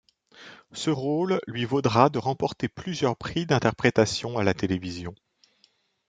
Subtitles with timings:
[0.71, 5.13] Ce rôle lui vaudra de remporter plusieurs prix d'interprétation à la télévision.